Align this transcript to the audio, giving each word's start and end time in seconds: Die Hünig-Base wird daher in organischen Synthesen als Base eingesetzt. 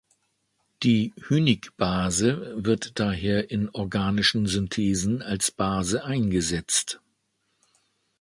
Die 0.81 1.13
Hünig-Base 1.27 2.53
wird 2.65 2.99
daher 2.99 3.51
in 3.51 3.69
organischen 3.69 4.47
Synthesen 4.47 5.21
als 5.21 5.51
Base 5.51 6.03
eingesetzt. 6.03 7.01